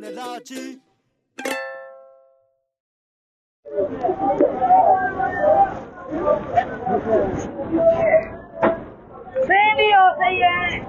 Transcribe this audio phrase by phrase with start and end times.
[0.00, 0.60] ネラジ生
[9.76, 10.86] 理用1000円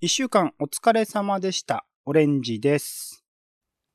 [0.00, 1.86] 一週間お疲れ様でした。
[2.04, 3.24] オレンジです。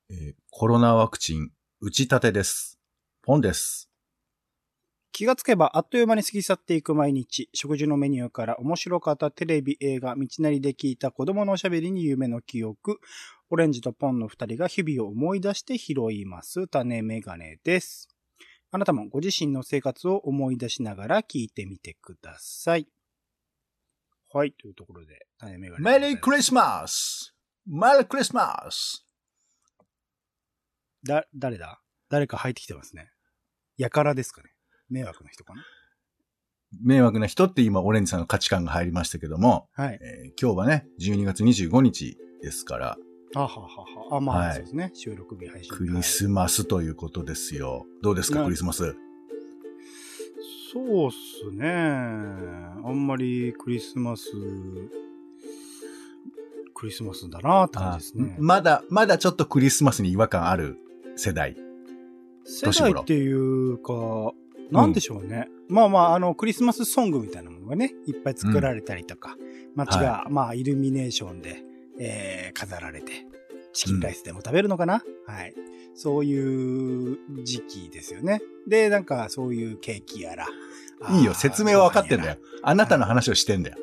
[0.09, 1.51] えーコロナワクチン
[1.81, 2.79] 打ち立てです。
[3.25, 3.89] ポンです。
[5.13, 7.49] 気がつけばあっという間に過ぎ去っていく毎日。
[7.53, 12.99] 食事のメニューから面白かったテレビ、映画、道なりで聞いた子供のおしゃべりに夢の記憶。
[13.49, 16.67] オレンジとポンの二人が日々を思い出して拾います。
[16.67, 18.09] 種メガネです。
[18.71, 22.89] あなたもご自身の生活を思い出しながら聞いてみてください。
[24.33, 25.99] はい、というところで、種メガネ。
[25.99, 27.33] メリークリスマス
[27.65, 29.05] メリークリスマス
[31.05, 31.82] だ、誰だ？
[32.13, 33.09] 誰か入ってきてますね。
[33.75, 34.51] やからですかね。
[34.87, 35.65] 迷惑な人かな
[36.83, 39.99] 迷惑な人って今、オレンジさんの価値観が入りましたけども、はい。
[39.99, 42.97] えー今日はね、12月25日ですから、
[43.33, 44.17] あははは。
[44.17, 44.91] あ、まあ、はいそうですね。
[44.93, 45.77] 収録日配信日。
[45.77, 47.87] クリスマスということですよ。
[48.03, 48.95] どうですか、なクリスマス？
[50.71, 51.67] そうっすね。
[51.67, 54.25] あんまりクリスマス、
[56.75, 58.41] クリスマスだなって感じですねあ。
[58.41, 60.77] まだ、まだちょっとクリスマスに違和感ある
[61.15, 61.57] 世代。
[62.45, 64.33] 世代っていうか、
[64.71, 65.49] なんでしょうね。
[65.69, 69.37] まあまあ、あの、クリスマスソングみたいなものがね、いっぱい作られたりとか、
[69.75, 71.63] 街が、まあ、イルミネーションで、
[71.99, 73.11] えー、飾られて、
[73.71, 75.53] チキンライスでも食べるのかな、はい。
[75.95, 78.41] そういう時期ですよね。
[78.67, 80.47] で、なんか、そういうケーキやら。
[81.11, 82.37] いいよ、説明は分かってんだよよ。。
[82.63, 83.77] あなたの話をしてんだよ。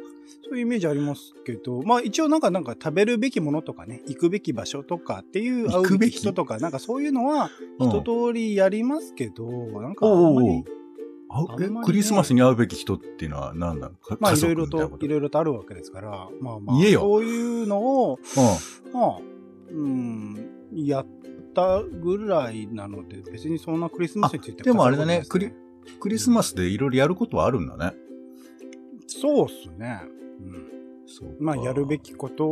[0.50, 6.16] そういうイメージありますけど、まあ一応なんかなんか食べるべきものとかね、行くべき場所とかっていう、会うべき。
[6.16, 7.88] き人とか、なんかそういうのはうん。
[7.88, 9.46] 一通りやりますけど、
[9.80, 10.64] なんかあおうおうんまり、
[11.28, 11.80] ああんまりね。
[11.82, 18.18] えクリスマスに会うべき人っていうのは何なのかまあいろいろといろいろとあるわけですから、まあまあ、そういうのを、
[18.84, 18.92] うん。
[18.92, 19.18] まあ、
[19.70, 21.06] うん、やっ
[21.54, 25.18] たぐらいなので、別にそんなクリスマスについてあでもあれだね。
[25.18, 25.54] 語ることないで
[25.92, 27.94] すクリスマスでいろいろやることはあるんだね。
[29.06, 30.00] そうっすね。
[31.40, 32.46] まあやるべきこと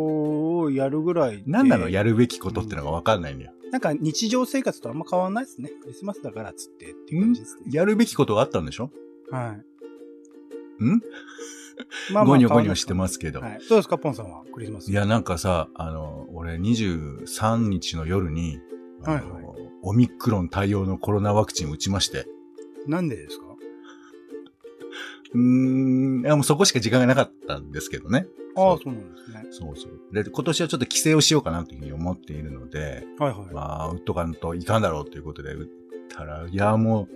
[0.58, 1.42] をやるぐらいで。
[1.46, 3.52] 何なのやるべきことってのが分かんないんだよ。
[3.70, 5.70] なんか日常生活とあんま変わんないですね。
[5.82, 7.62] クリスマスだからっつってっていう感じですね。
[7.70, 8.90] やるべきことがあったんでしょ？
[9.30, 9.56] は
[10.80, 10.84] い。
[10.84, 11.00] ん？
[12.12, 13.40] まゴニョゴニョしてますけど。
[13.40, 13.58] はい。
[13.68, 14.90] どうですか、ポンさんは、クリスマス。
[14.90, 18.58] いや、なんかさ、あの、俺23日の夜に、
[19.04, 19.48] あのはいはい
[19.82, 22.26] オミクロン対応のコロナワクチンを打ちまして。
[22.88, 23.46] なんでですか？
[25.34, 28.26] うーん、いやもうそこしか時間がなかったんですけどね。
[28.56, 29.46] ああ、そそうなんですね。
[29.50, 30.14] そうそう。
[30.14, 33.54] で、今年はちょっと規制をしようかなというふうに思っているので、はいはい。
[33.54, 35.68] まあ、打っとかんといかんだろうということで打っ
[36.08, 37.08] たら、いや、も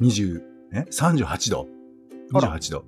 [0.00, 0.40] う、20、
[0.72, 1.68] え ?38 度
[2.32, 2.84] あら ?28 度。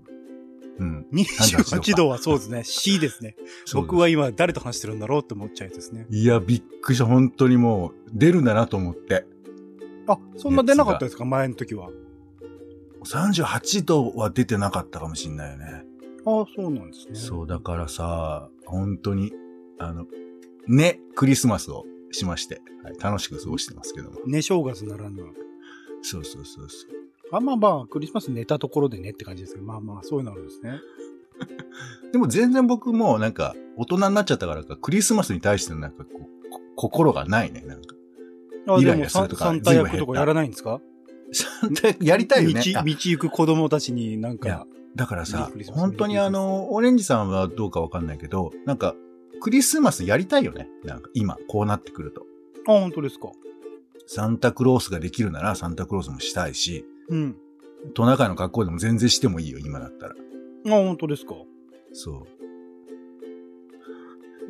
[0.78, 1.06] うん。
[1.12, 2.62] 28度はそうですね。
[2.64, 3.36] C ですね。
[3.74, 6.06] 僕は今誰と話してるんだろうって思っちゃうやつですね。
[6.08, 7.04] いや、びっくりした。
[7.06, 9.26] 本当にもう、出るんだなと思って。
[10.06, 11.24] あ、そんな出なかったですか？
[11.24, 11.90] 前の時は。
[13.12, 15.84] 38度は出てなかったかもしんないよね。
[16.26, 17.14] ああ、そうなんですね。
[17.14, 19.32] そう、だからさ、本当に、
[19.78, 20.04] あの、
[20.66, 24.20] ね、クリスマスをしまして、はい、楽しく過ごしてますけども。
[24.26, 25.22] ね正月ならぬ。
[26.02, 26.90] そうそうそうそう。
[27.32, 30.80] あまあまあ、クリスマス寝たところでねって感じですけど、まあまあ、そういうのあるんですね。
[32.12, 36.10] でも全然僕もなんか、大人になっちゃったからか、クリスマスに対してのなんかこ
[36.46, 37.94] う、こ心がないね、なんか。
[38.66, 40.80] あ、イラでもサイラするとかサンタ役とかやらないんですか？
[42.00, 42.62] やりたいよね。
[42.64, 44.66] 道、あ道行く子供たちになんか、
[44.96, 48.94] だからさ本当にあの、オレンジさんはどうかわかんないけど、なんか、
[49.40, 50.68] クリスマスやりたいよね。
[50.84, 52.26] なんか今、こうなってくると。
[52.66, 53.30] あ、本当ですか。
[54.06, 57.36] サンタクロースができるならサンタクロースもしたいし、うん。
[57.94, 60.14] トナカイの格好でも全然してもいいよ、今だったら。
[60.14, 61.34] あ、本当ですか。
[61.92, 62.38] そう。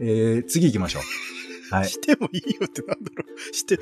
[0.01, 1.03] えー、次行きましょう。
[1.71, 1.89] はい。
[1.89, 3.55] してもいいよってなんだろう。
[3.55, 3.79] して、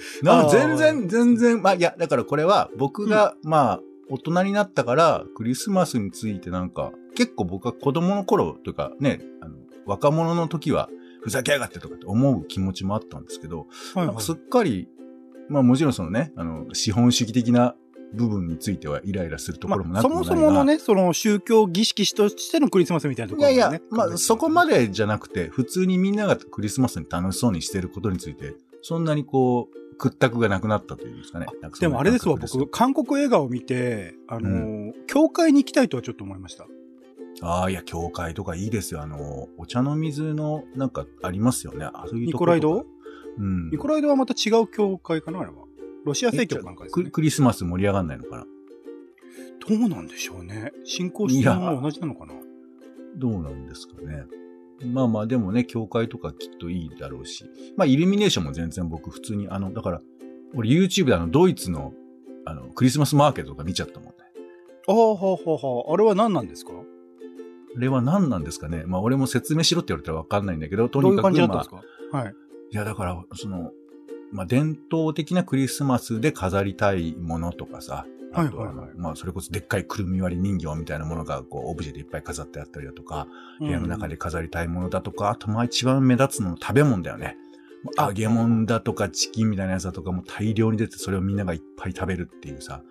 [0.51, 9.57] 全然、全然、まあ、いや、だからこれは僕が、まあ、大人になったから、クリスマスについてなんか、結構僕は子供の頃というかね、あの、
[9.87, 10.89] 若者の時は、
[11.23, 14.89] ふざけやがってとかって思う気持ちもあったんですけど、はいはいすっかり、
[15.49, 17.75] まあもちろんそのね、あの、資本主義的な
[18.15, 23.57] 部分についてはイライラするところもまあ、なくもないが、そもそものね、その宗教儀式としてのクリスマスみたいなところがね。
[23.57, 24.77] いやいや、まあそこまで。
[24.77, 31.47] でじゃなくて、普通にみんながクリスマスに楽しそうにしてることについて、そんなにこう、屈託がなくなったというんですかね。
[31.81, 36.67] でもあれですわ、僕、韓国映画を見て、あのーう教会に行きたいとはちょっと思いました。
[37.43, 39.03] ああ、いや、教会とかいいですよ。
[39.03, 41.85] あの、お茶の水の、なんかありますよね。
[41.85, 42.87] あそういうニコライド
[43.39, 43.71] うん。
[43.71, 45.66] ニコライドはまた違う教会かな、あれは。
[46.07, 47.05] ロシア正教なんかですね。
[47.05, 48.47] ククリスマス盛り上がんないのかな
[49.69, 50.73] どうなんでしょうね。
[50.85, 52.35] 信仰してるもの同じなのかな
[53.17, 54.25] どうなんですかね。
[54.85, 57.45] まあまあでもね、教会とかきっといいだろうし。
[57.77, 60.01] まあイルミネーションも全然僕普通に、あの、だから、
[60.55, 61.93] 俺 YouTube であの、ドイツの、
[62.45, 64.15] あの、クリスマスマーケットとか見ちゃったもんね。
[64.87, 65.95] ああ、はあ、はあ、はあ。
[65.95, 66.73] あれは何なんですか？
[66.73, 68.85] あれは何なんですかね。
[68.87, 72.19] まあ俺も説明しろって言われたらわかんないんだけど、とどういうにかく、まあ感じだったんです、か？
[72.19, 72.35] はい。
[72.71, 73.73] いやだから、その、
[74.33, 83.27] まあ伝統的なクリスマスで飾りたいものとかさ、あとは、はいはいはいまあそれこそでっかいくるみ割り人形みたいなものが、こう、オブジェでいっぱい飾ってあったりだとか、
[83.61, 87.37] 部屋の中で飾りたいものだとか、あとまあ一番目立つのは食べ物だよね。
[87.97, 92.83] あ揚げ物だとかチキンみたいなやつだとかも大量に出てそれをみんながいっぱい食べるっていうさ。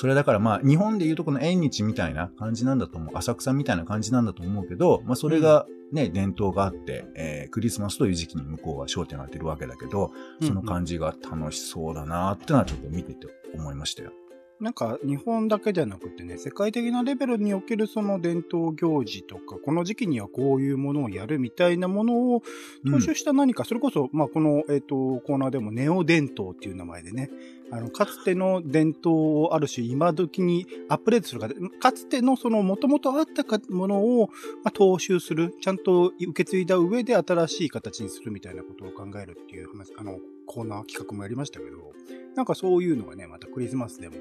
[0.00, 3.16] それだからまあ日本でいうとこの縁日みたいな感じなんだと思う。
[3.16, 14.12] 浅草みたいな感じなんだと思うけど、まあそれがね、伝統があって、えークリスマスという時期に向こうは焦点を当てるわけだけど、その感じが楽しそうだなってのはちょっと見てて思いましたよ。
[14.60, 22.42] なんか日本だけじゃなくてね、世界的なレベルにおけるその伝統行事とか、この時期にはこういうものをやるみたいなものを
[22.84, 27.30] 踏襲した何か、それこそ、まあこの、えっ、と、コーナーでもネオ伝統っていう名前でね、
[27.70, 31.48] あの、かつての伝統をある種今時にアップデートするか、
[31.80, 34.28] かつてのその元々あったものを、
[34.64, 41.92] まあ、踏襲する、ちゃんと受け継いだ上で新しい形にするみたいなことを考えるっていう話、あの、コーナー企画もやりましたけど、
[42.34, 44.16] なんかそういうのがね、またクリスマスでも、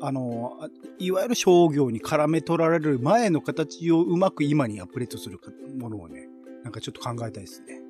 [0.00, 0.68] あの、
[0.98, 5.38] いわゆる商業に絡め取られる前の形をうまく今にアップデートする
[5.78, 6.28] ものをね、
[6.64, 7.80] なんかちょっと考えたいですね。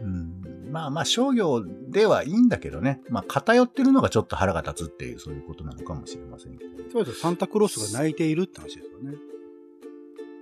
[0.00, 3.00] うん、まあまあ商業ではいいんだけどね。
[3.08, 6.70] まあ偏ってるのがちょっと腹が立つっていうそういうことなのかもしれませんけど。
[6.90, 9.16] そうですよサンタクロースが泣いているって話ですよね。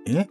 [0.07, 0.27] え？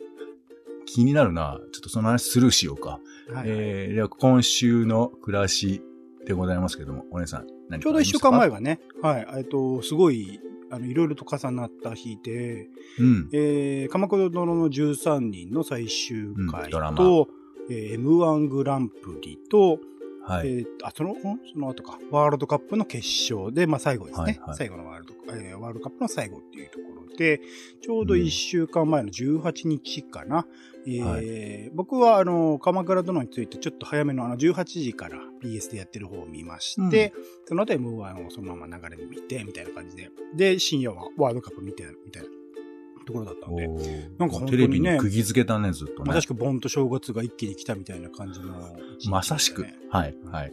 [0.86, 1.60] 気になるな。
[1.72, 3.00] ちょっとその話スルーしようか。
[3.32, 5.82] はい、えー、では今週の暮らし
[6.26, 8.56] でございますけども、お姉さん、何ちょうど一週間前が。
[8.56, 10.40] がね、はい、えっと、すごい、
[10.70, 12.68] あの、いろいろと重なった日で、
[12.98, 13.28] うん。
[13.32, 17.28] えー、鎌倉殿の13人の最終回うんドラマと、
[17.70, 19.80] えー M1 グランプリと、
[20.26, 20.48] はい。
[20.48, 21.14] えーあ、その、ん？
[21.52, 24.24] その後か、ワールドカップの決勝で、まあ最後ですね。
[24.24, 27.40] はいはい最後のワールド、えーワールドカップの最後っていうところで、
[27.82, 30.46] ちょうど1週間前の18日かな。
[30.86, 37.12] えー僕は、あの、鎌倉殿についてちょっと早めの、あの、18時から BS でやってる方を見まして、
[37.46, 40.10] その後 M1 をそのまま流れで見て、みたいな感じで。
[40.34, 42.28] で、深夜はワールドカップ見て、みたいな
[43.04, 43.68] ところだったので、
[44.18, 46.08] なんか本当にねテレビに釘付けたね、ずっとね。
[46.08, 48.76] まさしく盆と正月が一気に来たみたいな感じのね、
[49.08, 49.66] まさしく。
[49.90, 50.52] はい、はい。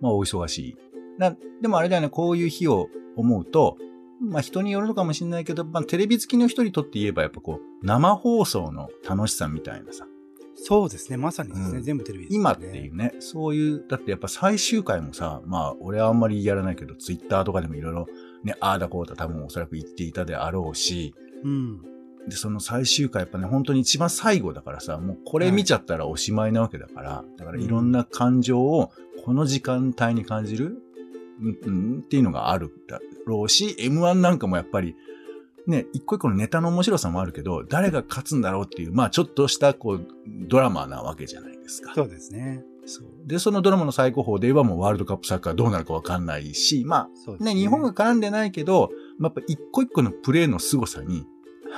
[0.00, 0.76] まあ、お忙しい。
[1.18, 3.76] なでもあれだよね、こういう日を思うと、
[4.20, 10.06] まあ人によるのかもしれないけど、まあテレビ好きの人にとって言えばやっぱこう、生放送の楽しさみたいなさ、
[10.54, 12.36] そうですね、まさにですね、うん全部テレビです、ね。
[12.36, 18.06] 今っていうね、そういう、だってやっぱ最終回もさ、まあ俺はあんまりやらないけど、ツイッターとかでもいろいろ
[18.44, 21.82] ね、ああだこうだ多分おそらく言っていたであろうし、うん。
[22.28, 28.92] で、その最終回やっぱね、本当に一番最後だからさ、もうこれ見ちゃったらおしまいなわけだから、だからいろんな感情を
[29.24, 30.78] この時間帯に感じる、
[31.40, 34.94] うん、うん、っていうのがあるだろうし、M1 なんかもやっぱり、
[35.66, 41.92] ね、一個一個のネタの面白さもあるけど、誰が勝つんだろうっていう、まあちょっとしたこう、ドラマなわけじゃないですか。
[41.94, 42.64] そうですね。
[42.84, 43.06] そう。
[43.26, 51.24] で、そのドラマの最高峰で言えばもうワールドカップサッカーどうなるかわかんないし、まあ、そうですね、日本が絡んでないけど、まあ、やっぱ一個一個のプレーの凄さに、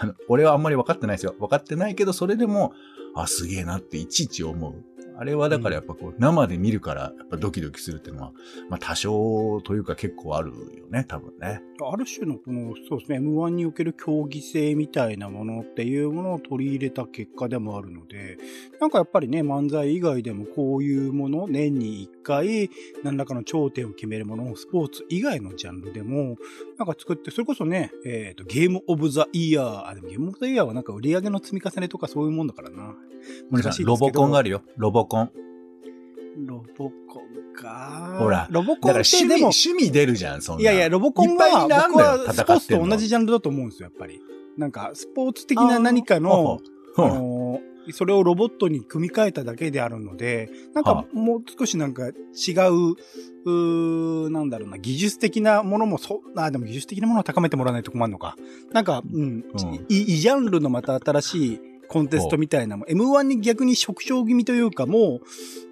[0.01, 1.35] あの、俺はあんまり分かってないですよ。
[1.39, 2.73] 分かってないけど、それでも、
[3.15, 4.95] あ、すげえなっていちいち思う。
[5.17, 8.33] あれはだからやっぱこう、生で見るから、やっぱドキドキするっていうのは、
[8.69, 11.63] まあ多少というか結構あるよね、多分ね。
[11.89, 18.39] ある種のこの、そうですね、M1 における競技性みたいなものっていうものを取り入れた結果でもあるので、
[18.85, 22.69] なんかやっぱりね、漫才以外でもこういうもの、年に一回、
[23.03, 26.37] 何らかの頂点を決めるものをスポーツ以外のジャンルでも、
[26.77, 32.95] なんか作って、それこそね、えっ、と、ゲームオブザイヤー、あ、でもゲームオブザイヤーはなんか売り上げの積み重ねとかそういうもんだからな。
[33.51, 34.61] 難しいロボコンがあるよ。
[34.77, 35.31] ロボコン。
[36.47, 38.19] ロボコンか。
[38.19, 40.61] ほらロボだからコンって趣味、でも、趣味出るじゃん、そんな。
[40.61, 44.21] いやいや、ロボコンは、僕はスポーツと同じジャンルだと思うんですよ、やっぱり。
[44.59, 46.61] なんか、スポーツ的な何かの、
[46.99, 52.13] あうんのーそれをロボットに組み替えただけであるので、なんはかもう少しなんか違う、
[53.47, 58.37] うーなんだろうな、技術的なものもそ、あ、でも技術的なものを高めてもらわないと困るのか。
[58.73, 59.45] なんか、うん、うん
[59.89, 65.21] いいジャンルのまた新しいコンテストみたいなもん、M1 に逆に縮小気味というか、も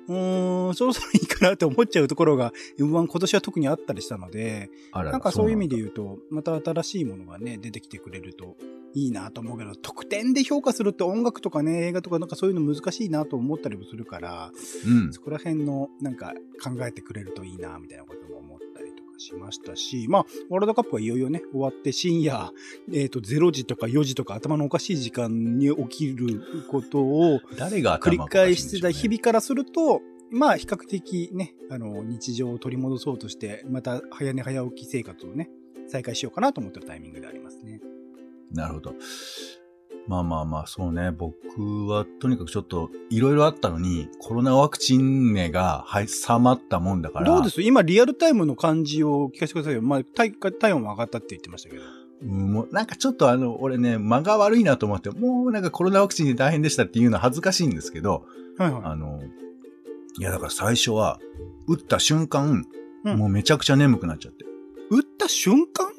[0.09, 8.57] う、うーん、そろそろいいかなって思っちゃうところが、M1 今年は特にあったりしたので、あらなんかそういう意味でう言うと、また新しいものがね、出てきてくれると
[8.95, 14.53] いいなと思うけど、得点で評価するって音楽とかね、映画とかなんかそういうの難しいなと思ったりもするから、
[14.87, 15.13] うん。
[15.13, 18.92] そこら辺のなんか考えてくれるといいなみたいなことも思ったり
[19.23, 22.53] しましたし、まあ、ワールドカップはいよいよね、終わって深夜、
[22.93, 30.01] えっ、と、0時とか4時とか頭のおかしい時間に起きることを誰が繰り返してた日々からすると、
[30.31, 35.51] まあ、比較的ね、あの、日常を取り戻そうとして、また早寝早起き生活をね、
[35.89, 37.81] 再開しようかなと思ってるタイミングでありますね。
[38.51, 38.95] なるほど。
[40.09, 41.13] まあまあまあ、そうね。
[41.13, 47.27] 僕はとにかくちょっといろいろあったのに、コロナワクチン値がはい収まったもんだから。
[47.27, 47.63] どうです？
[47.63, 49.83] 今、リアルタイムの感じを聞かせてくださいよ。
[49.83, 51.83] まあ、体体温も上がったって言ってましたけど。
[51.83, 58.27] うんもうなんかちょっとあの、俺ね、間が悪いなと思って、もうなんかコロナワクチンで大変でしたっていうのは恥ずかしいんですけど、
[58.59, 58.83] はいはい。
[58.85, 59.21] あの、
[60.19, 61.19] いやだから最初は、
[61.67, 62.65] 打った瞬間、
[63.05, 64.45] うんもうめちゃくちゃ眠くなっちゃって。
[64.91, 65.92] 打った瞬間？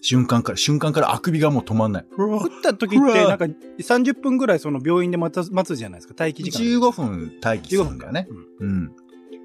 [0.00, 2.06] 瞬間から、瞬間からあくびがもう止まんない。
[2.16, 3.46] 打った時って、なんか
[3.78, 6.78] 30分ぐらいその病院で待つ待つじゃないですか、待機時間。
[6.78, 8.28] 15分待機す15分かるんだよね。
[8.60, 8.92] うんうん。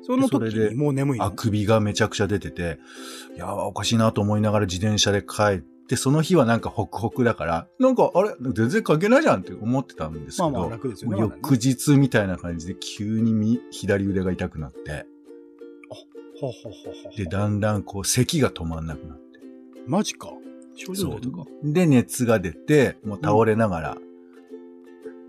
[0.05, 2.79] その時にもう眠いのあくびがめちゃくちゃ出てて、
[3.35, 8.35] いやー、おかしいなと思いながら自転車で帰って、その日はなんかホクホクだから、なんか、あれ？
[8.53, 11.19] 全然関係ないじゃんって思ってたんですけど、まあまあ楽ですよね。
[11.19, 15.05] 翌日みたいな感じで急にみ左腕が痛くなって、
[16.39, 19.39] ほうほうほうほうで、だんだんこう咳が止まんなくなって。
[19.87, 20.33] マジか。
[20.75, 21.45] 症状そ出たか。
[21.63, 21.73] う。
[21.73, 23.97] で、熱が出て、もう倒れながら、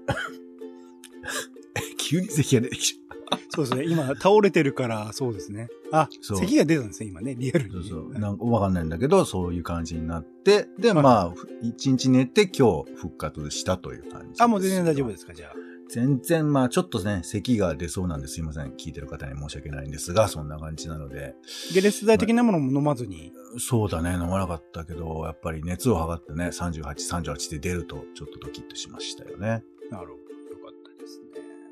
[1.99, 3.05] 急に咳が出てきちゃ
[3.51, 3.85] そうですね。
[3.87, 5.69] 今、倒れてるから、そうですね。
[5.93, 7.71] あ、そう咳が出たんですね、今ね、リアルう。
[7.71, 7.89] そうに。
[7.89, 8.19] そう。
[8.19, 14.43] なんかわかんないんだけど、そういう感じになって、で、まあ、ふ一日寝て今日復活したという感じ。
[14.43, 15.55] あ、もう全然大丈夫ですか、じゃあ。
[15.95, 18.73] 全然、まあ、ちょっとね、咳が出そうなんですいません。
[18.73, 21.37] 聞いてる方に申し訳ないんですが、そんな感じなので。
[21.73, 23.31] 解熱剤的なものも飲まずに。
[23.59, 29.63] そうだね、飲まなかったけど、やっぱり熱を測ってね、38、38で出ると、ちょっとドキッとしましたよね。
[29.89, 30.11] なるほど。
[30.11, 30.17] よ
[30.65, 31.27] かったですね。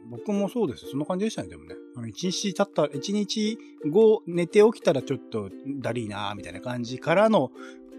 [0.08, 0.86] 僕もそうです。
[0.86, 1.74] そんな感じでしたね、でもね。
[1.96, 3.58] あの、一日経った、一日
[3.90, 5.50] 後寝て起きたらちょっと
[5.80, 7.50] だりーなーみたいな感じからの、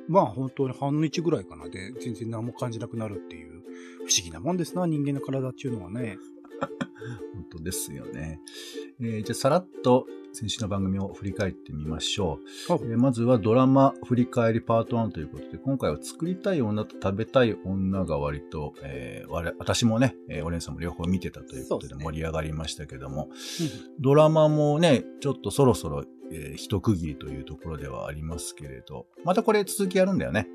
[0.08, 3.52] まあ本当に半日ぐらいかなで、全然何も感じなくなるっていう、
[4.05, 6.17] 不思議なもんですな、人間の体っていうのはね。
[7.33, 8.39] 本当ですよね。
[9.01, 12.74] えーじゃあ、さらっと先週の番組を振り返ってみましょう。
[12.74, 23.29] えーまずはドラマ振り返りパート1ということで、今回は作りたい女と食べたい女が割と、えー我私もね、えーオレンさんも両方見てたということで盛り上がりましたけども、
[24.00, 30.48] ドラマもね、ちょっとそろそろ、えー一区切りというところではありますけれど、またこれ続きやるんだよね。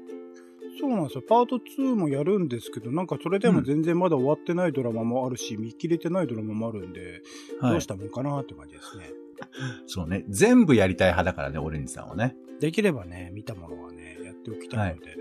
[0.78, 1.22] そうなんですよ。
[1.28, 7.22] パート2もやるんですけど、なんかそれでも全然まだ終わってないドラマもあるし、見切れてないドラマもあるんで、
[7.60, 7.72] はい。
[7.72, 9.10] どうしたもんかなって感じですね。
[9.86, 10.24] そうね。
[10.28, 12.36] 全部やりたい派だからね、オレンジさんはね。
[12.60, 15.16] できればね、見たものはね、やっておきたいので、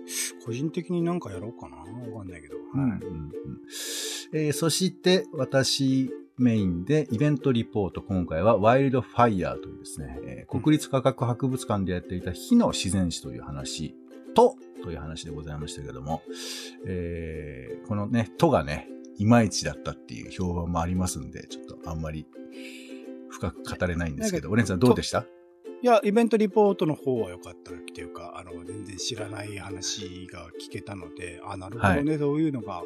[0.46, 2.56] 個人的になんかやろうかなわかんないけど。
[2.56, 2.66] はい。
[2.74, 3.32] うんうんうん
[4.34, 13.96] えーそして、私メインでイベントリポート、今回はワイルドファイヤーというですね、えー国立科学博物館でやっていた火の自然史という話
[14.36, 16.22] と、という話でございましたけども、
[16.86, 22.28] えーこのね、とがね、いまいちだったっていう評判もありますんで、ちょっとあんまり
[23.30, 25.26] 深く語れないんですけど、オレンジさんどうでした？
[25.80, 32.82] いや、イベントリポートの方は良かったっていうか、あの、全然知らない話が聞けたので、あ、なるほどね、そういうのが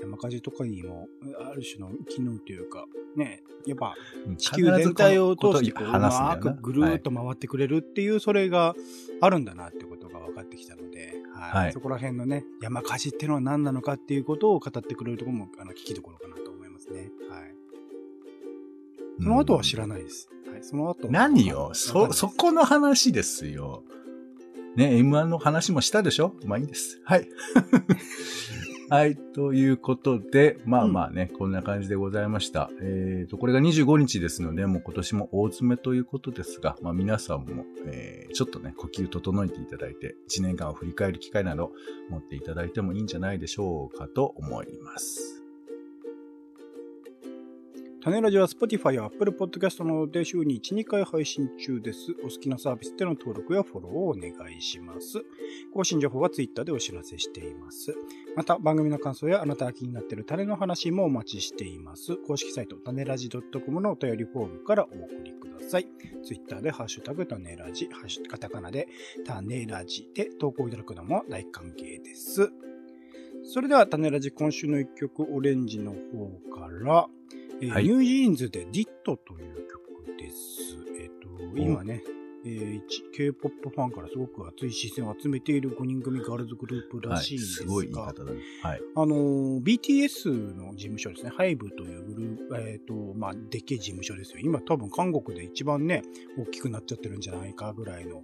[0.00, 1.08] 山火事とかにも、
[1.50, 2.84] ある種の機能というか、
[3.16, 3.94] ね、やっぱ
[4.36, 8.76] 地球全体を通してこう、うまくぐるーっと回ってくれるっていう、それが
[9.20, 11.64] あるんだなってことが分かってきたので、はい。
[11.64, 17.10] はいそこら辺のね、山火事っていうのは何なのかっていうことを語ってくれるところも、あの、聞きどころかなと思いますね。
[17.30, 17.54] はい。
[19.18, 20.28] その後は知らないです。
[20.50, 20.62] はい。
[20.62, 21.08] その後。
[21.10, 21.70] 何よ？
[21.74, 23.82] そ、そこの話ですよ。
[24.76, 26.34] ね、M1 の話もしたでしょ？
[26.44, 27.00] まあいいです。
[27.04, 27.28] はい。
[28.88, 29.16] はい。
[29.16, 32.70] ということで、まあまあね、こんな感じでございました。
[32.80, 41.72] えっ、と、これが25日ですので、もう今年も大詰めということですが、まあ皆さんも、えーちょっとね、呼吸整えていただいて、1年間を振り返る機会など
[42.10, 45.45] 持っていただいてもいいんじゃないでしょうかと思います。
[48.06, 52.12] 種ラジは Spotify や Apple Podcast などで週に1、2回配信中です。
[52.22, 55.24] お好きなサービスでの登録やフォローをお願いします。
[55.74, 57.96] 更新情報は Twitter でお知らせしています。
[58.36, 62.16] また、番組の感想やあなたが気になっている種の話もお待ちしています。
[62.18, 65.88] 公式サイト、種ラジ .com のお便りフォームからお送りください。
[66.24, 68.86] Twitter でハッシュタグ種ラジ、ハッシュカタカナで
[69.24, 72.52] 種ラジで投稿いただくのも大歓迎です。
[73.42, 77.08] それでは、種ラジ今週の一曲、オレンジの方から、
[77.62, 80.76] えーはい NewJeans で Ditto という曲です。
[81.00, 82.02] えっ、と、今ね、
[82.48, 82.80] えー、
[83.12, 88.40] K-POP ファンからすごく熱い視線を集めている5人組ガールズグループらしいんですが、はい、すごい言い方だね。
[88.62, 88.80] はい。
[88.94, 94.38] あのー、BTS の事務所ですね、HYBE というグループ、えっ、ー、と、まあ、でっけえ事務所ですよ。
[94.40, 96.02] 今多分韓国で一番ね、
[96.38, 98.22] 大きくなっちゃってるんじゃないかぐらいの、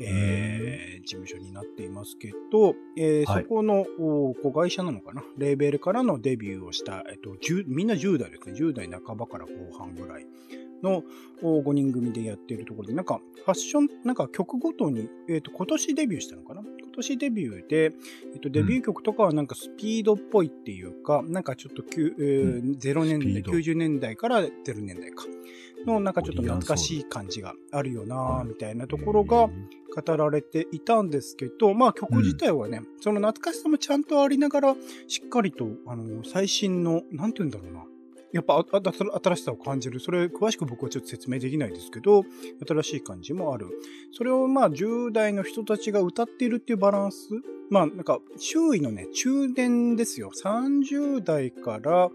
[0.00, 3.84] えー、事務所になっていますけど、えー、はい、そこの
[4.40, 10.26] 子会社なのかな、レーベルからのデビューをした、えっ、と、みんな10代ですね、10代半ばから後半ぐらい。
[10.84, 11.02] の
[11.42, 16.62] 5人組でやっているところで、なんかファッション、なんか曲ごとに、えっ、ー、と、今年デビューしたのかな？
[16.62, 24.50] 今年デビューで、えっ、ー、と、デビュー曲とかはなんかスピードっぽいっていうか、うん、なんかちょっと、えー、0年代、90年代から0
[24.80, 25.24] 年代か。
[25.86, 34.76] のなんかちょっと懐かしい感じがあるよなみたいなところが語られていたんですけど、まあ曲自体はね、うん、その懐かしさもちゃんとありながら、
[35.08, 37.84] しっかりと、あの、最新の、なんて言うんだろうな、
[38.34, 38.66] やっぱ
[39.22, 40.00] 新しさを感じる。
[40.00, 42.24] それ、詳しく僕はちょっと説明できないですけど、
[42.66, 43.68] 新しい感じもある。
[44.12, 47.28] それをまあ10代の人たちが歌っているっていうバランス。
[47.70, 50.32] まあなんか周囲のね、中年ですよ。
[50.42, 52.10] 30代から、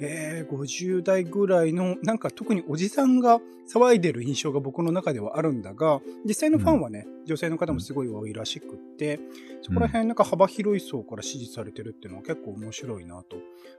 [0.00, 3.40] えー、50代ぐらいの、なんか特におじさんが
[3.72, 9.20] 騒いでる印象が僕の中ではあるんだが、実際のファンはね、うん、女性の方もすごい多いらしくって、
[9.62, 13.36] そこら辺なんか幅広い層から支持されてるっていうのは結構面白いなと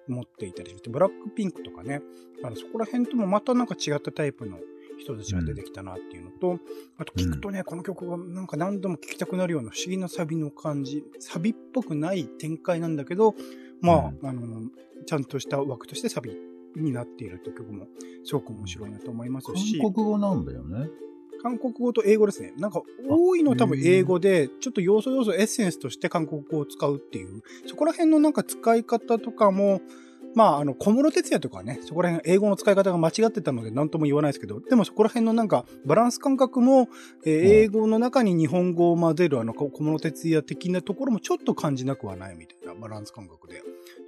[0.09, 2.01] 思っていたりして、ブラックピンクとかね、
[2.43, 4.57] あのそこら辺ともまたなんか違ったタイプの
[4.97, 6.59] 人たちが出てきたなっていうのと、
[6.97, 13.35] あと聞くとね、この曲がなんか何度も聴きたくなるような不思議なサビの感じ、サビっぽくない展開なんだけど、
[13.81, 14.69] まあ、あの、
[15.05, 16.35] ちゃんとした枠としてサビ
[16.75, 17.87] になっているという曲も
[18.23, 19.79] すごく面白いなと思いますし。
[19.79, 20.89] 韓国語なんだよね。
[21.41, 22.53] 韓国語と英語ですね。
[22.57, 29.81] なんか多いのは多分英語で、ちょっと要素要素エッセンスとして韓国語を使うっていう、そこら辺のなんか使い方とかも、
[30.35, 36.89] まあ、あの、小室哲也とかね、そこら辺英語の使い方が間違ってたので何とも言わないですけど、でもそこら辺のなんかバランス感覚も、
[37.25, 37.31] えー、
[37.63, 43.61] 英語の中に日本語を混ぜるあの小室哲也的なところもちょっと感じなくはないみたいなバランス感覚で、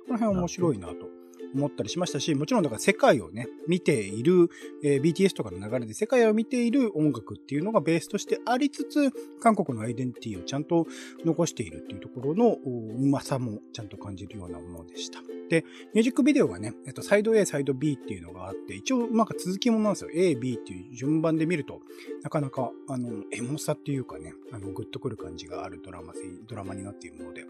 [0.06, 1.08] この辺面白いなと
[1.56, 4.50] 思ったりしましたし、もちろんだから世界をね、見ている、
[4.84, 10.88] えー、BTS とかの流れで世界を見ている音楽っていうのがベースとしてありつつ、韓国のアイデンティティをちゃんと
[11.24, 15.20] 残しているっていうところのうまさもちゃんと感じるようなものでした。
[15.50, 20.12] で、ミュージックビデオがね、えっと、サイド A、サイド B っていうのがあって、一応、なんか続きものなんですよ。
[20.14, 21.82] A、B っていう順番で見ると、
[22.24, 26.14] なかなか、あの、エモさっていうかね、あの、グッとくる感じがあるドラマ、
[26.48, 27.46] ドラマになっているので、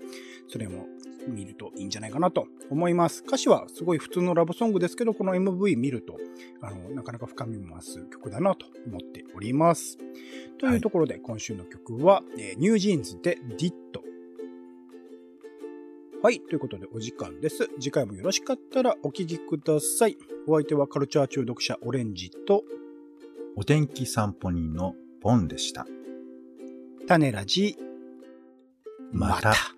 [0.47, 0.87] それも
[1.27, 3.23] 見るといいんじゃないかなと思います。
[3.25, 6.17] 歌詞はすごい普通のラブソングですけど、この MV 見ると、
[6.61, 9.97] あの、なかなか深みも増す曲だなと思っております。
[10.59, 13.73] というところで、今週の曲は、えニュージーンズで DIT
[16.23, 16.41] はい。
[16.41, 17.69] ということでお時間です。
[17.79, 20.17] 次回もよろしかったらお聞きください。
[20.47, 22.63] お相手はカルチャー中毒者オレンジと、
[23.55, 25.85] お天気散歩人のポンでした。
[27.07, 27.77] 種ラジ、
[29.11, 29.49] また。
[29.49, 29.76] また